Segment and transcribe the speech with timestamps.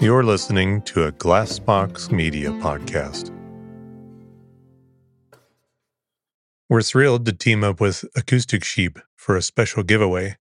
[0.00, 3.30] You're listening to a Glassbox Media podcast.
[6.70, 10.38] We're thrilled to team up with Acoustic Sheep for a special giveaway.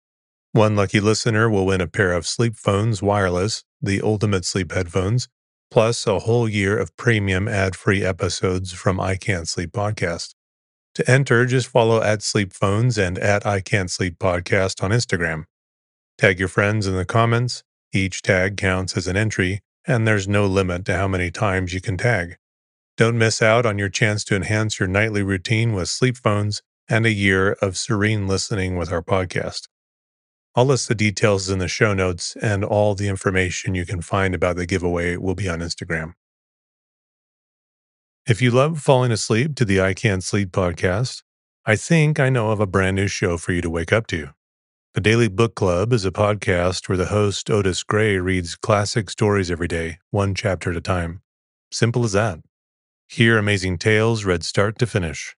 [0.51, 5.27] One lucky listener will win a pair of SleepPhones Wireless, the ultimate sleep headphones,
[5.71, 10.35] plus a whole year of premium ad free episodes from I Can't Sleep podcast.
[10.93, 15.45] To enter, just follow at SleepPhones and at I Can't Sleep podcast on Instagram.
[16.19, 17.63] Tag your friends in the comments
[17.93, 21.81] each tag counts as an entry, and there's no limit to how many times you
[21.81, 22.37] can tag.
[22.97, 27.11] Don't miss out on your chance to enhance your nightly routine with SleepPhones and a
[27.11, 29.67] year of serene listening with our podcast.
[30.55, 34.33] I'll list the details in the show notes, and all the information you can find
[34.33, 36.13] about the giveaway will be on Instagram.
[38.27, 41.21] If you love falling asleep to the I Can't Sleep podcast,
[41.65, 44.29] I think I know of a brand new show for you to wake up to.
[44.97, 49.51] The Daily Book Club is a podcast where the host, Otis Gray, reads classic stories
[49.51, 51.21] every day, one chapter at a time.
[51.71, 52.39] Simple as that.
[53.07, 55.35] Hear amazing tales read start to finish.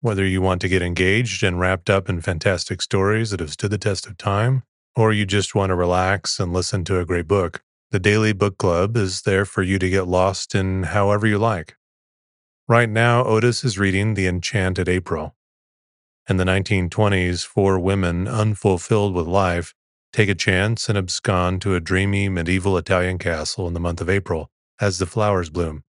[0.00, 3.72] Whether you want to get engaged and wrapped up in fantastic stories that have stood
[3.72, 4.62] the test of time,
[4.94, 8.58] or you just want to relax and listen to a great book, the Daily Book
[8.58, 11.74] Club is there for you to get lost in however you like.
[12.68, 15.34] Right now, Otis is reading The Enchanted April,
[16.28, 19.74] in the 1920s, four women, unfulfilled with life,
[20.12, 24.08] take a chance and abscond to a dreamy medieval Italian castle in the month of
[24.08, 25.82] April as the flowers bloom.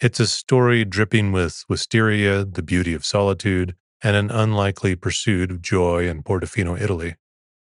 [0.00, 5.60] It's a story dripping with wisteria, the beauty of solitude, and an unlikely pursuit of
[5.60, 7.16] joy in Portofino, Italy.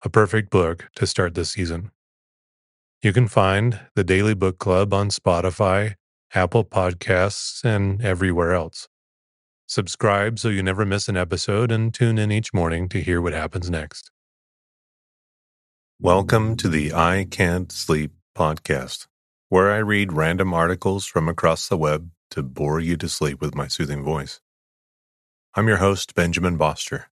[0.04, 1.92] A perfect book to start this season.
[3.04, 5.96] You can find the Daily Book Club on Spotify,
[6.34, 8.88] Apple Podcasts, and everywhere else.
[9.67, 13.33] Subscribe so you never miss an episode and tune in each morning to hear what
[13.33, 14.11] happens next.
[16.02, 19.08] Welcome to the I Can't Sleep podcast,
[19.47, 23.56] where I read random articles from across the web to bore you to sleep with
[23.56, 24.41] my soothing voice.
[25.56, 27.09] I'm your host, Benjamin Boster.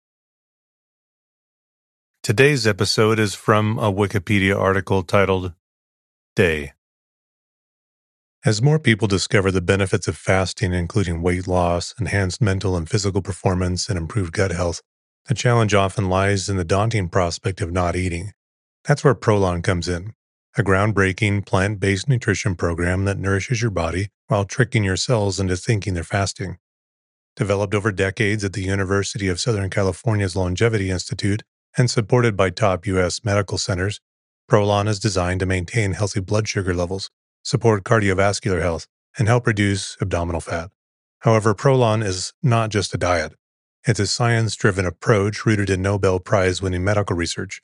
[2.23, 5.53] Today's episode is from a Wikipedia article titled
[6.35, 6.73] Day
[8.45, 13.21] as more people discover the benefits of fasting, including weight loss, enhanced mental and physical
[13.21, 14.81] performance, and improved gut health,
[15.27, 18.33] the challenge often lies in the daunting prospect of not eating.
[18.85, 20.15] That's where Prolon comes in,
[20.57, 25.57] a groundbreaking plant based nutrition program that nourishes your body while tricking your cells into
[25.57, 26.59] thinking they're fasting.
[27.35, 31.43] Developed over decades at the University of Southern California's Longevity Institute
[31.77, 33.25] and supported by top U.S.
[33.25, 34.01] medical centers,
[34.49, 37.11] Prolon is designed to maintain healthy blood sugar levels
[37.49, 38.87] support cardiovascular health,
[39.19, 40.71] and help reduce abdominal fat.
[41.21, 43.33] However, Prolon is not just a diet.
[43.87, 47.63] It's a science driven approach rooted in Nobel Prize winning medical research.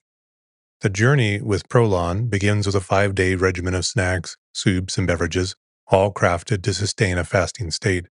[0.80, 5.54] The journey with Prolon begins with a five day regimen of snacks, soups, and beverages,
[5.88, 8.06] all crafted to sustain a fasting state.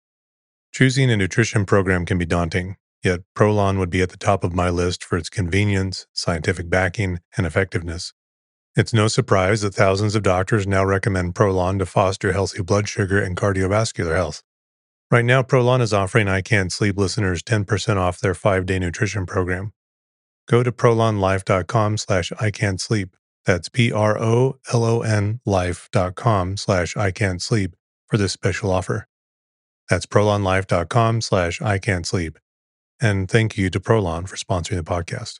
[0.73, 4.53] Choosing a nutrition program can be daunting, yet Prolon would be at the top of
[4.53, 8.13] my list for its convenience, scientific backing, and effectiveness.
[8.73, 13.21] It's no surprise that thousands of doctors now recommend Prolon to foster healthy blood sugar
[13.21, 14.43] and cardiovascular health.
[15.11, 19.73] Right now, Prolon is offering I Can't Sleep listeners 10% off their five-day nutrition program.
[20.47, 22.51] Go to prolonlife.com slash I.
[23.45, 27.11] That's P-R-O-L-O-N life.com slash I
[28.07, 29.07] for this special offer.
[29.89, 31.79] That's prolonlife.com slash I.
[33.01, 35.39] And thank you to Prolon for sponsoring the podcast.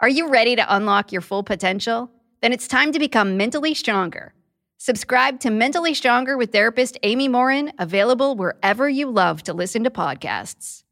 [0.00, 2.08] Are you ready to unlock your full potential?
[2.40, 4.32] Then it's time to become mentally stronger.
[4.78, 9.90] Subscribe to Mentally Stronger with therapist Amy Morin, available wherever you love to listen to
[9.90, 10.84] podcasts.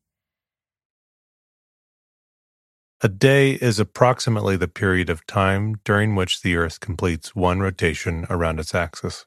[3.01, 8.27] A day is approximately the period of time during which the Earth completes one rotation
[8.29, 9.25] around its axis.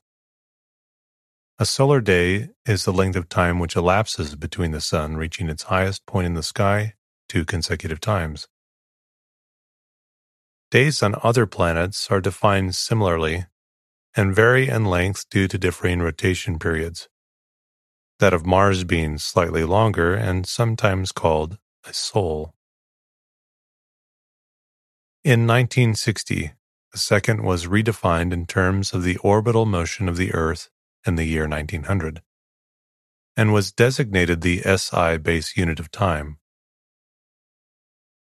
[1.57, 5.63] A solar day is the length of time which elapses between the sun reaching its
[5.63, 6.95] highest point in the sky
[7.29, 8.49] two consecutive times.
[10.71, 13.47] Days on other planets are defined similarly
[14.15, 17.09] and vary in length due to differing rotation periods,
[18.19, 22.53] that of Mars being slightly longer and sometimes called a sol.
[25.23, 26.51] In 1960,
[26.91, 30.69] the second was redefined in terms of the orbital motion of the Earth
[31.05, 32.21] in the year 1900,
[33.35, 36.37] and was designated the SI base unit of time.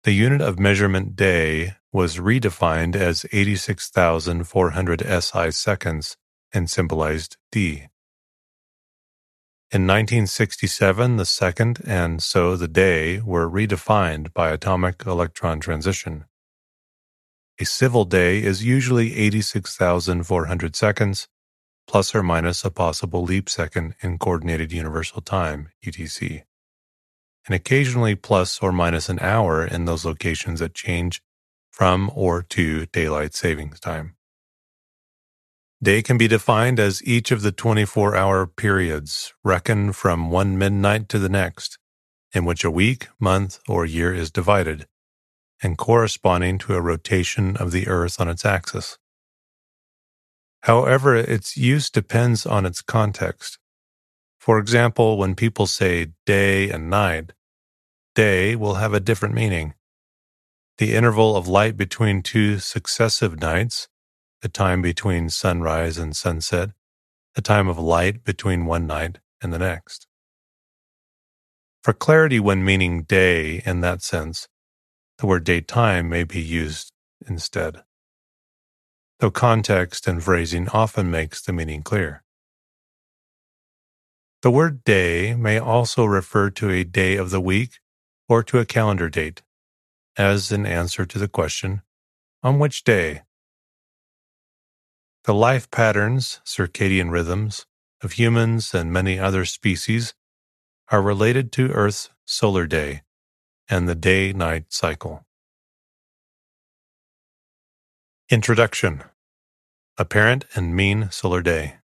[0.04, 6.18] The unit of measurement day was redefined as 86,400 SI seconds
[6.54, 7.88] and symbolized D.
[9.74, 16.26] In 1967, the second and so the day were redefined by atomic electron transition.
[17.60, 21.28] A civil day is usually 86,400 seconds,
[21.88, 26.44] plus or minus a possible leap second in Coordinated Universal Time, UTC,
[27.46, 31.22] and occasionally plus or minus an hour in those locations that change
[31.72, 34.16] from or to daylight savings time.
[35.82, 41.10] Day can be defined as each of the 24 hour periods reckoned from one midnight
[41.10, 41.80] to the next,
[42.34, 44.86] in which a week, month, or year is divided,
[45.64, 49.00] and corresponding to a rotation of the Earth on its axis.
[50.64, 53.58] However, its use depends on its context.
[54.40, 57.34] For example, when people say day and night,
[58.14, 59.74] day will have a different meaning.
[60.81, 63.88] The interval of light between two successive nights,
[64.42, 66.72] the time between sunrise and sunset,
[67.36, 70.07] the time of light between one night and the next.
[71.83, 74.48] For clarity when meaning day in that sense,
[75.19, 76.92] the word daytime may be used
[77.27, 77.84] instead
[79.19, 82.24] though context and phrasing often makes the meaning clear.
[84.42, 87.77] The word day may also refer to a day of the week
[88.27, 89.44] or to a calendar date,
[90.18, 91.81] as in answer to the question,
[92.44, 93.22] On which day?
[95.25, 97.66] The life patterns, circadian rhythms,
[98.02, 100.13] of humans and many other species
[100.90, 103.04] are related to Earth's solar day
[103.69, 105.25] and the day night cycle.
[108.30, 109.04] Introduction
[109.98, 111.75] Apparent and mean solar day.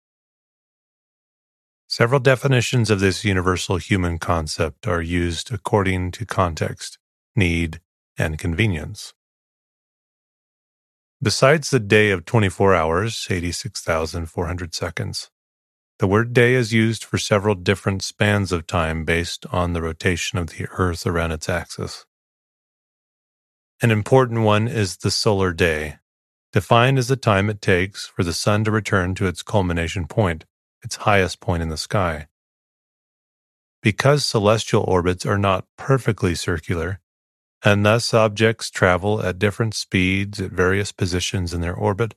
[1.87, 6.97] Several definitions of this universal human concept are used according to context,
[7.35, 7.79] need,
[8.17, 9.13] and convenience.
[11.21, 15.29] Besides the day of 24 hours, 86,400 seconds,
[15.99, 20.37] the word day is used for several different spans of time based on the rotation
[20.37, 22.05] of the Earth around its axis.
[23.81, 25.97] An important one is the solar day,
[26.53, 30.45] defined as the time it takes for the sun to return to its culmination point,
[30.83, 32.27] its highest point in the sky.
[33.81, 36.99] Because celestial orbits are not perfectly circular,
[37.67, 42.15] and thus objects travel at different speeds at various positions in their orbit,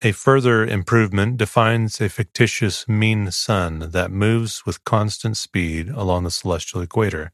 [0.00, 6.30] A further improvement defines a fictitious mean sun that moves with constant speed along the
[6.30, 7.32] celestial equator.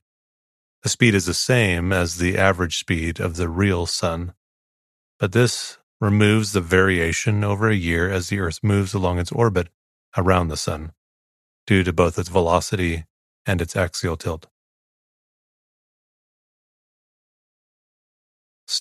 [0.82, 4.32] The speed is the same as the average speed of the real sun,
[5.18, 9.68] but this removes the variation over a year as the Earth moves along its orbit
[10.16, 10.92] around the sun,
[11.66, 13.04] due to both its velocity
[13.46, 14.46] and its axial tilt.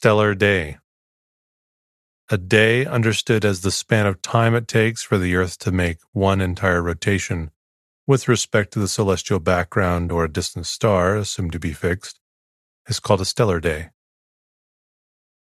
[0.03, 0.79] Stellar day.
[2.29, 5.99] A day understood as the span of time it takes for the Earth to make
[6.11, 7.51] one entire rotation
[8.05, 12.19] with respect to the celestial background or a distant star assumed to be fixed
[12.85, 13.91] is called a stellar day.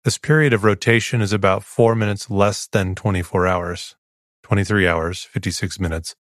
[0.02, 3.94] This period of rotation is about 4 minutes less than 24 hours,
[4.42, 6.16] 23 hours, 56 minutes,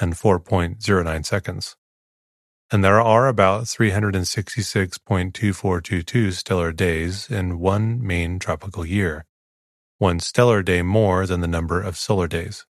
[0.00, 1.76] and 4.09 seconds.
[2.70, 9.24] And there are about 366.2422 stellar days in one main tropical year,
[9.98, 12.66] one stellar day more than the number of solar days.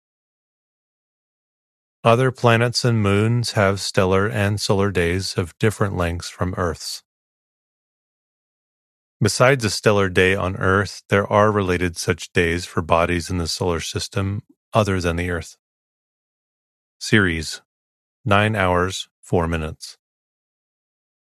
[2.03, 7.05] Other planets and moons have stellar and solar days of different lengths from Earth's.
[9.23, 13.47] Besides a stellar day on Earth, there are related such days for bodies in the
[13.47, 15.57] solar system other than the Earth.
[16.99, 17.63] Ceres,
[18.25, 19.97] 9 hours, 4 minutes.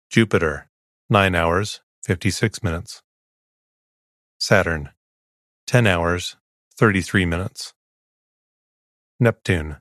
[0.09, 0.69] Jupiter,
[1.09, 3.01] 9 hours, 56 minutes.
[4.39, 4.91] Saturn,
[5.67, 6.37] 10 hours,
[6.77, 7.73] 33 minutes.
[9.19, 9.77] Neptune,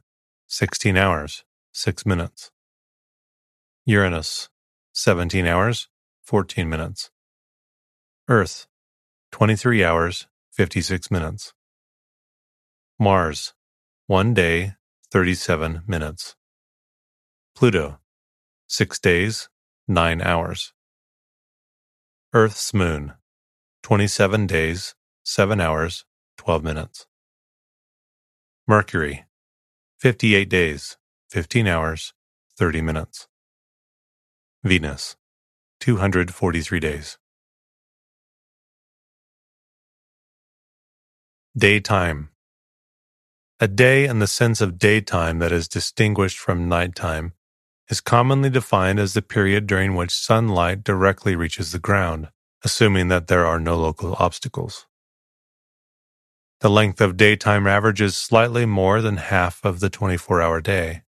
[0.48, 2.50] 16 hours, 6 minutes.
[3.86, 4.48] Uranus,
[4.92, 5.86] 17 hours,
[6.24, 7.12] 14 minutes.
[8.28, 8.66] Earth,
[9.30, 11.52] 23 hours, 56 minutes.
[12.98, 13.54] Mars,
[14.08, 14.74] 1 day,
[15.12, 16.34] 37 minutes.
[17.54, 17.99] Pluto,
[18.72, 19.48] 6 days,
[19.88, 20.72] 9 hours.
[22.32, 23.14] Earth's moon,
[23.82, 26.04] 27 days, 7 hours,
[26.38, 27.06] 12 minutes.
[28.68, 29.24] Mercury,
[29.98, 30.96] 58 days,
[31.30, 32.14] 15 hours,
[32.56, 33.26] 30 minutes.
[34.62, 35.16] Venus,
[35.80, 37.18] 243 days.
[41.58, 42.28] Daytime.
[43.58, 47.32] A day in the sense of daytime that is distinguished from nighttime
[47.90, 52.28] is commonly defined as the period during which sunlight directly reaches the ground,
[52.64, 54.86] assuming that there are no local obstacles.
[56.60, 61.02] The length of daytime averages slightly more than half of the 24 hour day.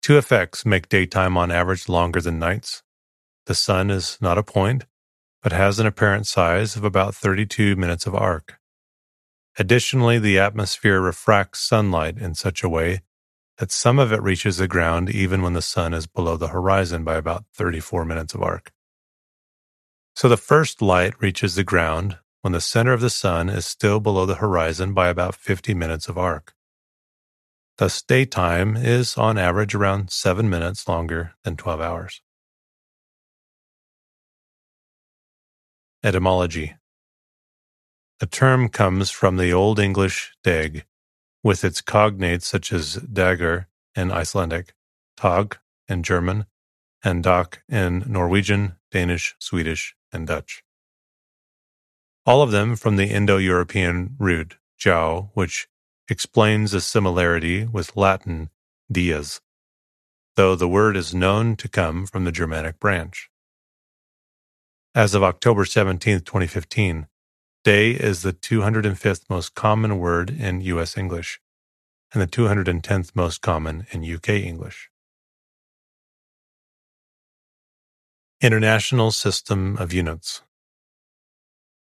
[0.00, 2.82] Two effects make daytime on average longer than nights.
[3.46, 4.84] The sun is not a point,
[5.42, 8.58] but has an apparent size of about 32 minutes of arc.
[9.58, 13.02] Additionally, the atmosphere refracts sunlight in such a way
[13.58, 17.04] that some of it reaches the ground even when the sun is below the horizon
[17.04, 18.72] by about 34 minutes of arc.
[20.16, 24.00] So the first light reaches the ground when the center of the sun is still
[24.00, 26.54] below the horizon by about 50 minutes of arc.
[27.78, 32.22] Thus, daytime is on average around 7 minutes longer than 12 hours.
[36.04, 36.74] Etymology
[38.20, 40.86] the term comes from the Old English dag,
[41.44, 44.74] with its cognates such as dagur in Icelandic,
[45.16, 46.46] tag in German,
[47.04, 50.64] and dak in Norwegian, Danish, Swedish, and Dutch.
[52.26, 55.68] All of them from the Indo European root dyau, which
[56.08, 58.48] explains a similarity with Latin
[58.90, 59.42] dies,
[60.36, 63.28] though the word is known to come from the Germanic branch.
[64.94, 67.06] As of October 17, 2015,
[67.64, 71.40] Day is the 205th most common word in US English
[72.12, 74.90] and the 210th most common in UK English.
[78.42, 80.42] International System of Units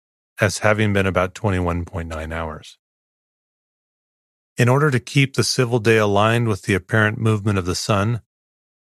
[0.40, 2.78] as having been about 21.9 hours.
[4.56, 8.20] In order to keep the civil day aligned with the apparent movement of the sun,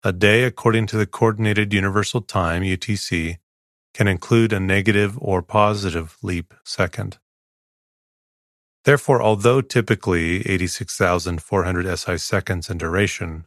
[0.03, 3.37] a day according to the Coordinated Universal Time UTC
[3.93, 7.19] can include a negative or positive leap second.
[8.85, 13.47] Therefore, although typically 86,400 SI seconds in duration,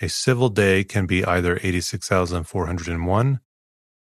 [0.00, 3.40] a civil day can be either 86,401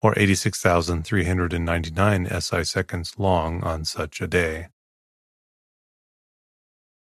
[0.02, 4.68] or 86,399 SI seconds long on such a day.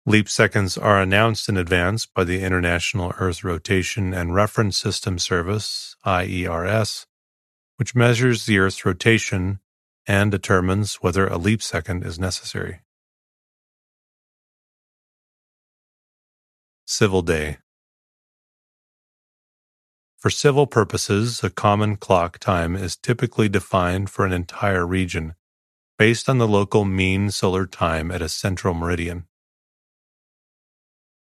[0.04, 5.94] Leap seconds are announced in advance by the International Earth Rotation and Reference System Service,
[6.04, 7.06] IERS,
[7.76, 9.60] which measures the Earth's rotation
[10.06, 12.81] and determines whether a leap second is necessary.
[16.84, 17.58] Civil Day
[20.18, 25.34] For civil purposes, a common clock time is typically defined for an entire region
[25.96, 29.26] based on the local mean solar time at a central meridian.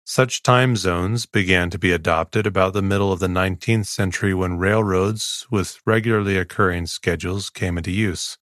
[0.04, 4.58] Such time zones began to be adopted about the middle of the 19th century when
[4.58, 8.38] railroads with regularly occurring schedules came into use,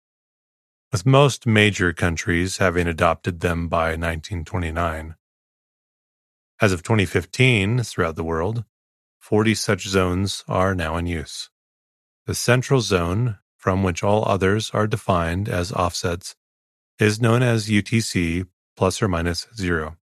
[0.93, 5.17] with most major countries having adopted them by 1929.
[6.63, 8.65] As of 2015, throughout the world,
[9.19, 11.51] 40 such zones are now in use.
[12.27, 16.37] The central zone, from which all others are defined as offsets,
[16.99, 18.47] is known as UTC
[18.77, 19.97] plus or minus zero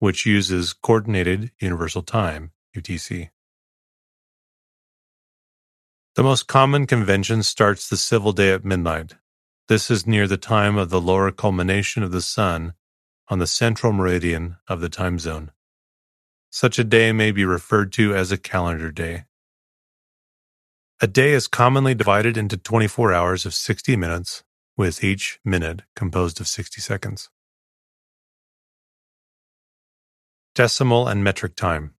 [0.00, 3.28] which uses Coordinated Universal Time, UTC.
[6.16, 9.14] The most common convention starts the civil day at midnight.
[9.68, 12.72] This is near the time of the lower culmination of the sun
[13.30, 15.52] on the central meridian of the time zone.
[16.50, 19.24] Such a day may be referred to as a calendar day.
[21.00, 24.42] A day is commonly divided into 24 hours of 60 minutes,
[24.76, 27.30] with each minute composed of 60 seconds.
[30.54, 31.94] Decimal and metric time.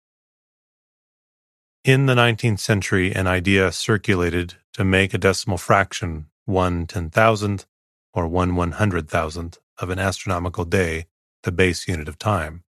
[1.84, 7.66] In the 19th century, an idea circulated to make a decimal fraction one ten thousandth
[8.14, 11.06] or one one hundred thousandth of an astronomical day
[11.44, 12.64] the base unit of time.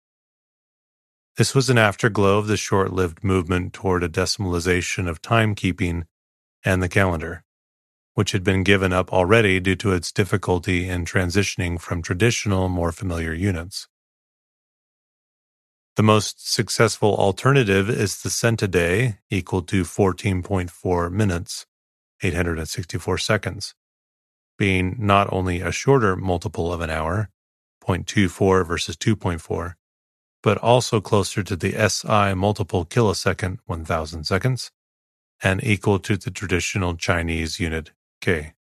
[1.37, 6.03] This was an afterglow of the short lived movement toward a decimalization of timekeeping
[6.63, 7.43] and the calendar,
[8.13, 12.91] which had been given up already due to its difficulty in transitioning from traditional, more
[12.91, 13.87] familiar units.
[15.95, 21.65] The most successful alternative is the centiday, equal to 14.4 minutes,
[22.21, 23.75] 864 seconds,
[24.57, 27.29] being not only a shorter multiple of an hour,
[27.85, 29.73] 0.24 versus 2.4,
[30.41, 34.71] but also closer to the SI multiple kilosecond 1000 seconds,
[35.41, 37.91] and equal to the traditional Chinese unit
[38.21, 38.53] K.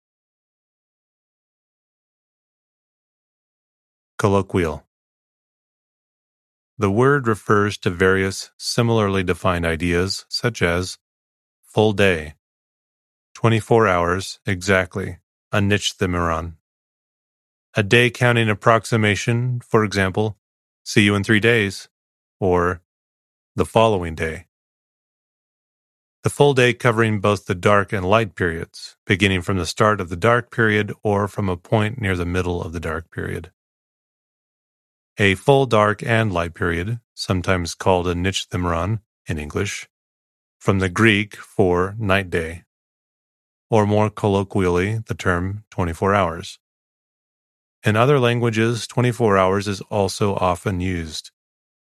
[4.18, 4.84] Colloquial
[6.82, 10.98] the word refers to various similarly defined ideas, such as
[11.62, 12.34] full day,
[13.34, 15.18] 24 hours exactly,
[15.52, 16.54] a nychthemeron.
[17.74, 20.36] A day counting approximation, for example,
[20.84, 21.88] see you in three days,
[22.38, 22.82] or
[23.56, 24.44] the following day.
[26.22, 30.10] The full day covering both the dark and light periods, beginning from the start of
[30.10, 33.50] the dark period or from a point near the middle of the dark period.
[35.16, 39.88] A full dark and light period, sometimes called a nychthemeron in English,
[40.58, 42.64] from the Greek for night day,
[43.70, 46.58] or more colloquially, the term 24 hours.
[47.84, 51.32] In other languages, 24 hours is also often used.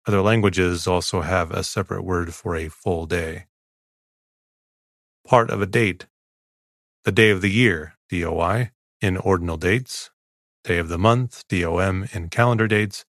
[0.07, 3.47] Other languages also have a separate word for a full day.
[5.27, 6.07] Part of a date.
[7.05, 10.11] The day of the year, DOY, in ordinal dates,
[10.63, 13.05] day of the month, DOM, in calendar dates,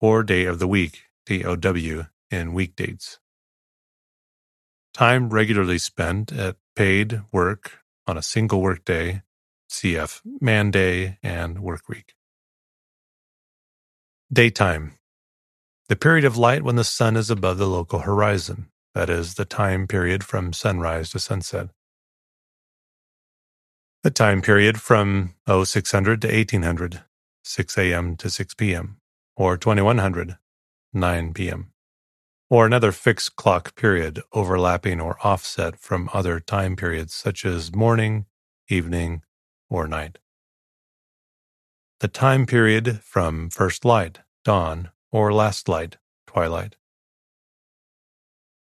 [0.00, 3.18] or day of the week, DOW, in week dates.
[4.94, 9.22] Time regularly spent at paid work on a single workday
[9.70, 10.20] cf.
[10.40, 12.14] man day and work week.
[14.32, 14.98] Daytime.
[15.88, 19.44] The period of light when the sun is above the local horizon, that is, the
[19.44, 21.68] time period from sunrise to sunset.
[24.02, 27.02] The time period from 0600 to 1800,
[27.44, 28.16] 6 a.m.
[28.16, 28.96] to 6 p.m.,
[29.36, 30.36] or 2100,
[30.92, 31.72] 9 p.m.,
[32.48, 38.26] or another fixed clock period overlapping or offset from other time periods such as morning,
[38.68, 39.22] evening,
[39.70, 40.18] or night.
[42.00, 46.76] The time period from first light, dawn, or last light, twilight.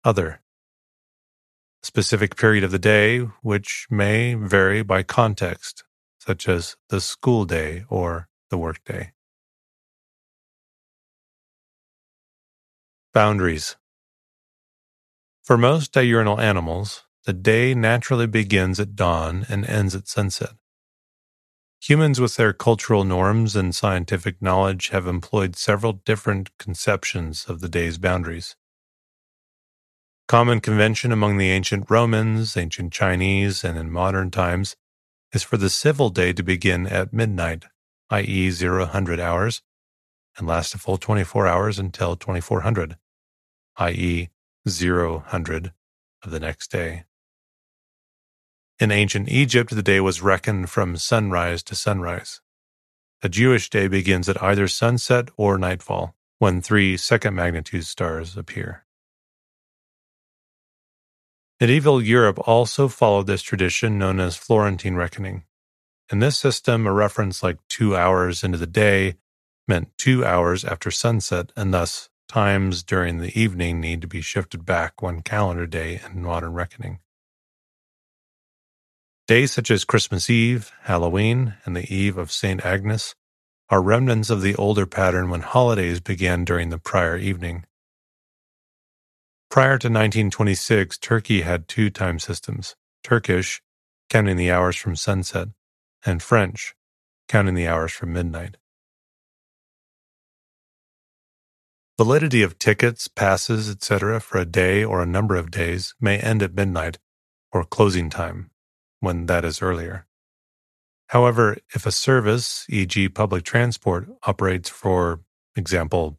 [0.05, 0.41] Other
[1.83, 5.85] specific period of the day, which may vary by context,
[6.19, 9.13] such as the school day or the workday.
[13.15, 13.77] Boundaries
[15.43, 20.55] For most diurnal animals, the day naturally begins at dawn and ends at sunset.
[21.89, 27.69] Humans, with their cultural norms and scientific knowledge, have employed several different conceptions of the
[27.69, 28.57] day's boundaries.
[30.27, 34.75] Common convention among the ancient Romans, ancient Chinese, and in modern times
[35.33, 37.67] is for the civil day to begin at midnight,
[38.11, 39.63] i.e., 0000 hours,
[40.37, 42.97] and last a full 24 hours until 2400,
[43.77, 44.29] i.e.,
[44.69, 45.73] 0000
[46.25, 47.05] of the next day.
[48.79, 52.43] In ancient Egypt, the day was reckoned from sunrise to sunrise.
[53.23, 58.85] A Jewish day begins at either sunset or nightfall, when three second magnitude stars appear.
[61.59, 65.45] Medieval Europe also followed this tradition known as Florentine reckoning.
[66.13, 69.15] In this system, a reference like two hours into the day
[69.67, 74.67] meant two hours after sunset, and thus times during the evening need to be shifted
[74.67, 76.99] back one calendar day in modern reckoning.
[79.27, 82.65] Days such as Christmas Eve, Halloween, and the Eve of St.
[82.65, 83.17] Agnes
[83.69, 87.65] are remnants of the older pattern when holidays began during the prior evening.
[89.51, 93.61] Prior to 1926, Turkey had two time systems Turkish,
[94.09, 95.49] counting the hours from sunset,
[96.05, 96.77] and French,
[97.29, 98.59] counting the hours from midnight.
[101.99, 104.21] Validity of tickets, passes, etc.
[104.21, 106.99] for a day or a number of days may end at midnight
[107.53, 108.51] or closing time,
[109.01, 110.07] when that is earlier.
[111.09, 115.21] However, if a service, e.g., public transport, operates for
[115.55, 116.19] example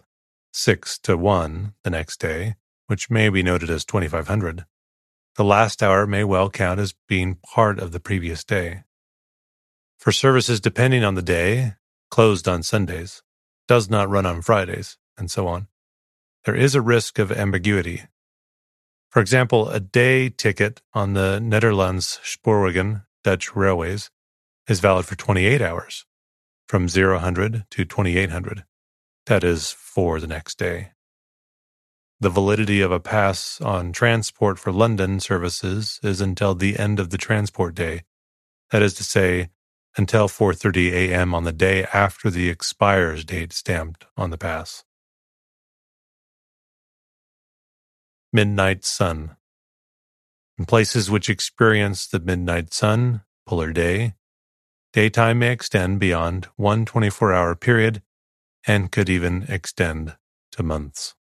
[0.53, 2.55] 6 to 1 the next day,
[2.87, 4.65] which may be noted as 2500.
[5.35, 8.83] The last hour may well count as being part of the previous day.
[9.99, 11.73] For services depending on the day,
[12.09, 13.21] closed on Sundays,
[13.67, 15.67] does not run on Fridays, and so on,
[16.45, 18.03] there is a risk of ambiguity.
[19.09, 24.11] For example, a day ticket on the Nederlandse Spoorwegen Dutch railways
[24.67, 26.05] is valid for 28 hours,
[26.67, 28.65] from 0000 to 2800.
[29.25, 30.91] That is for the next day.
[32.19, 37.11] The validity of a pass on transport for London services is until the end of
[37.11, 38.03] the transport day.
[38.71, 39.49] That is to say,
[39.95, 41.35] until 4:30 a.m.
[41.35, 44.83] on the day after the expires date stamped on the pass.
[48.37, 49.35] Midnight sun.
[50.59, 54.13] In places which experience the midnight sun, polar day,
[54.93, 58.03] daytime may extend beyond one 24 hour period
[58.67, 60.17] and could even extend
[60.51, 61.16] to months.